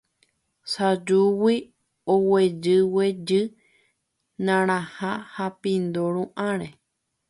[0.71, 1.57] sajuguy
[2.13, 3.41] oguejyguejy
[4.45, 6.69] narãha ha pindo ru'ãre